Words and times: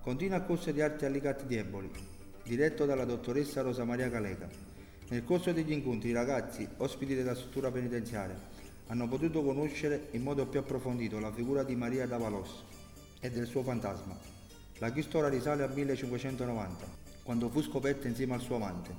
Continua 0.00 0.38
il 0.38 0.44
corso 0.46 0.70
di 0.70 0.80
arte 0.80 1.06
Allicati 1.06 1.44
di 1.46 1.56
Eboli, 1.56 1.90
diretto 2.44 2.86
dalla 2.86 3.04
dottoressa 3.04 3.62
Rosa 3.62 3.84
Maria 3.84 4.08
Caleca. 4.08 4.48
Nel 5.08 5.24
corso 5.24 5.52
degli 5.52 5.72
incontri 5.72 6.10
i 6.10 6.12
ragazzi, 6.12 6.66
ospiti 6.78 7.14
della 7.14 7.34
struttura 7.34 7.70
penitenziaria, 7.70 8.38
hanno 8.86 9.08
potuto 9.08 9.42
conoscere 9.42 10.08
in 10.12 10.22
modo 10.22 10.46
più 10.46 10.60
approfondito 10.60 11.18
la 11.18 11.32
figura 11.32 11.62
di 11.62 11.74
Maria 11.74 12.06
Davalos 12.06 12.64
e 13.20 13.30
del 13.30 13.46
suo 13.46 13.62
fantasma. 13.62 14.16
La 14.78 14.92
cui 14.92 15.02
storia 15.02 15.28
risale 15.28 15.64
al 15.64 15.74
1590, 15.74 16.86
quando 17.24 17.50
fu 17.50 17.60
scoperta 17.60 18.06
insieme 18.06 18.34
al 18.34 18.40
suo 18.40 18.56
amante, 18.56 18.94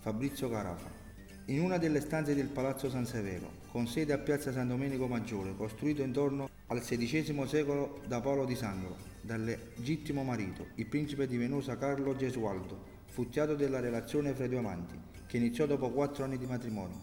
Fabrizio 0.00 0.48
Carafa. 0.48 1.07
In 1.50 1.62
una 1.62 1.78
delle 1.78 2.02
stanze 2.02 2.34
del 2.34 2.48
Palazzo 2.48 2.90
San 2.90 3.06
Severo, 3.06 3.50
con 3.70 3.86
sede 3.86 4.12
a 4.12 4.18
Piazza 4.18 4.52
San 4.52 4.68
Domenico 4.68 5.06
Maggiore, 5.06 5.56
costruito 5.56 6.02
intorno 6.02 6.50
al 6.66 6.82
XVI 6.82 7.46
secolo 7.46 8.02
da 8.06 8.20
Paolo 8.20 8.44
di 8.44 8.54
Sangro, 8.54 8.94
dal 9.22 9.42
legittimo 9.42 10.22
marito, 10.24 10.66
il 10.74 10.84
principe 10.84 11.26
di 11.26 11.38
Venosa 11.38 11.78
Carlo 11.78 12.14
Gesualdo, 12.14 12.78
futtiato 13.06 13.54
della 13.54 13.80
relazione 13.80 14.34
fra 14.34 14.44
i 14.44 14.48
due 14.50 14.58
amanti, 14.58 14.94
che 15.26 15.38
iniziò 15.38 15.64
dopo 15.64 15.88
quattro 15.88 16.24
anni 16.24 16.36
di 16.36 16.44
matrimonio. 16.44 17.00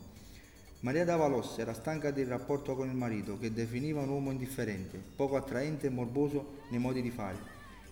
Maria 0.81 1.05
Davalos 1.05 1.58
era 1.58 1.73
stanca 1.73 2.12
del 2.12 2.27
rapporto 2.27 2.75
con 2.75 2.88
il 2.88 2.95
marito, 2.95 3.39
che 3.39 3.52
definiva 3.52 4.02
un 4.02 4.09
uomo 4.09 4.30
indifferente, 4.30 5.02
poco 5.16 5.38
attraente 5.38 5.88
e 5.88 5.89
morboso 5.89 6.59
nei 6.70 6.80
modi 6.80 7.02
di 7.02 7.09
fare, 7.09 7.39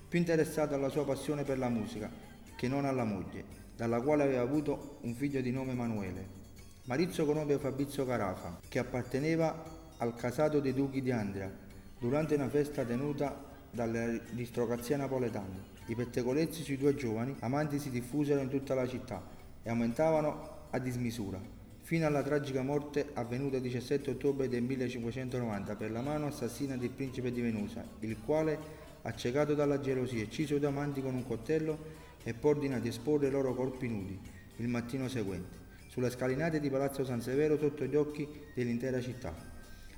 più 0.07 0.19
interessato 0.19 0.75
alla 0.75 0.89
sua 0.89 1.03
passione 1.03 1.45
per 1.45 1.57
la 1.57 1.69
musica 1.69 2.11
che 2.55 2.67
non 2.67 2.85
alla 2.85 3.05
moglie, 3.05 3.43
dalla 3.75 4.01
quale 4.01 4.21
aveva 4.21 4.41
avuto 4.41 4.99
un 5.01 5.15
figlio 5.15 5.41
di 5.41 5.49
nome 5.49 5.71
Emanuele. 5.71 6.42
Marizio 6.85 7.25
conobbe 7.25 7.59
Fabrizio 7.59 8.05
Carafa, 8.05 8.59
che 8.67 8.77
apparteneva 8.77 9.63
al 9.97 10.15
casato 10.15 10.59
dei 10.59 10.73
duchi 10.73 11.01
di 11.01 11.11
Andria, 11.11 11.49
durante 11.97 12.35
una 12.35 12.49
festa 12.49 12.83
tenuta 12.83 13.33
dall'aristocrazia 13.71 14.97
napoletana. 14.97 15.71
I 15.85 15.95
pettegolezzi 15.95 16.61
sui 16.61 16.77
due 16.77 16.93
giovani 16.93 17.35
amanti 17.39 17.79
si 17.79 17.89
diffusero 17.89 18.41
in 18.41 18.49
tutta 18.49 18.73
la 18.73 18.85
città 18.85 19.21
e 19.63 19.69
aumentavano 19.69 20.67
a 20.71 20.79
dismisura 20.79 21.39
fino 21.83 22.05
alla 22.05 22.21
tragica 22.21 22.61
morte 22.61 23.09
avvenuta 23.13 23.57
il 23.57 23.61
17 23.61 24.11
ottobre 24.11 24.47
del 24.47 24.63
1590 24.63 25.75
per 25.75 25.91
la 25.91 26.01
mano 26.01 26.27
assassina 26.27 26.77
del 26.77 26.89
principe 26.89 27.31
di 27.31 27.41
Venusa, 27.41 27.85
il 27.99 28.17
quale, 28.25 28.57
accecato 29.03 29.53
dalla 29.53 29.79
gelosia, 29.79 30.23
ucciso 30.23 30.55
i 30.55 30.59
due 30.59 30.69
amanti 30.69 31.01
con 31.01 31.13
un 31.13 31.27
coltello 31.27 31.77
e 32.23 32.33
poi 32.33 32.51
ordina 32.51 32.79
di 32.79 32.87
esporre 32.87 33.27
i 33.27 33.31
loro 33.31 33.53
corpi 33.53 33.87
nudi 33.87 34.19
il 34.57 34.67
mattino 34.67 35.07
seguente, 35.07 35.62
sulle 35.93 36.09
scalinate 36.09 36.59
di 36.59 36.71
Palazzo 36.71 37.05
San 37.05 37.21
Severo 37.21 37.55
sotto 37.57 37.85
gli 37.85 37.95
occhi 37.95 38.27
dell'intera 38.55 38.99
città. 38.99 39.31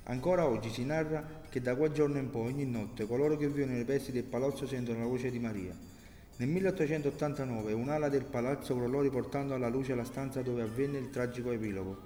Ancora 0.03 0.45
oggi 0.45 0.69
si 0.69 0.83
narra 0.83 1.43
che 1.49 1.61
da 1.61 1.73
quel 1.75 1.93
giorno 1.93 2.17
in 2.17 2.29
poi, 2.29 2.51
ogni 2.51 2.65
notte, 2.65 3.07
coloro 3.07 3.37
che 3.37 3.47
vivono 3.47 3.71
nei 3.71 3.85
pressi 3.85 4.11
del 4.11 4.23
palazzo 4.23 4.67
sentono 4.67 4.99
la 4.99 5.05
voce 5.05 5.31
di 5.31 5.39
Maria 5.39 5.93
nel 6.37 6.49
1889 6.49 7.71
un'ala 7.71 8.09
del 8.09 8.25
palazzo 8.25 8.75
crollò 8.75 8.99
riportando 8.99 9.53
alla 9.53 9.69
luce 9.69 9.95
la 9.95 10.03
stanza 10.03 10.41
dove 10.41 10.63
avvenne 10.63 10.97
il 10.97 11.09
tragico 11.09 11.51
epilogo, 11.51 11.97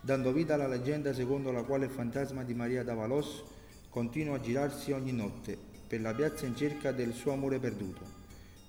dando 0.00 0.32
vita 0.32 0.54
alla 0.54 0.68
leggenda 0.68 1.12
secondo 1.12 1.50
la 1.50 1.64
quale 1.64 1.86
il 1.86 1.90
fantasma 1.90 2.44
di 2.44 2.54
Maria 2.54 2.84
d'Avalos 2.84 3.42
continua 3.90 4.36
a 4.36 4.40
girarsi 4.40 4.92
ogni 4.92 5.10
notte 5.10 5.58
per 5.88 6.00
la 6.00 6.14
piazza 6.14 6.46
in 6.46 6.54
cerca 6.54 6.92
del 6.92 7.12
suo 7.14 7.32
amore 7.32 7.58
perduto. 7.58 8.02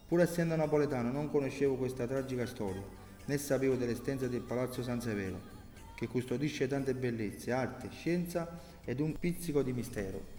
Pur 0.08 0.22
essendo 0.22 0.56
napoletano 0.56 1.12
non 1.12 1.30
conoscevo 1.30 1.76
questa 1.76 2.08
tragica 2.08 2.48
storia, 2.48 2.82
né 3.26 3.38
sapevo 3.38 3.76
dell'estenza 3.76 4.28
del 4.28 4.42
Palazzo 4.42 4.84
San 4.84 5.02
Severo, 5.02 5.54
che 5.96 6.08
custodisce 6.08 6.68
tante 6.68 6.94
bellezze, 6.94 7.52
arte, 7.52 7.90
scienza 7.92 8.60
ed 8.84 9.00
un 9.00 9.18
pizzico 9.18 9.62
di 9.62 9.74
mistero. 9.74 10.34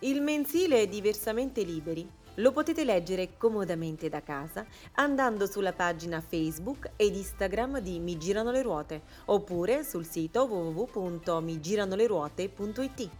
Il 0.00 0.22
mensile 0.22 0.82
è 0.82 0.88
diversamente 0.88 1.62
liberi 1.62 2.18
lo 2.40 2.52
potete 2.52 2.84
leggere 2.84 3.36
comodamente 3.36 4.08
da 4.08 4.22
casa 4.22 4.64
andando 4.94 5.46
sulla 5.46 5.72
pagina 5.72 6.20
Facebook 6.20 6.90
ed 6.96 7.16
Instagram 7.16 7.80
di 7.80 7.98
Mi 7.98 8.16
Girano 8.18 8.50
le 8.50 8.62
Ruote 8.62 9.02
oppure 9.26 9.84
sul 9.84 10.06
sito 10.06 10.44
www.migiranoleruote.it. 10.44 13.10